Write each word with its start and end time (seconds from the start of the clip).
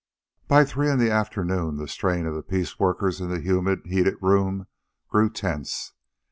By 0.47 0.65
three 0.65 0.89
in 0.89 0.97
the 0.97 1.11
afternoon 1.11 1.77
the 1.77 1.87
strain 1.87 2.25
of 2.25 2.33
the 2.33 2.41
piece 2.41 2.79
workers 2.79 3.21
in 3.21 3.29
the 3.29 3.39
humid, 3.39 3.81
heated 3.85 4.15
room 4.19 4.65
grew 5.09 5.29
tense. 5.29 5.93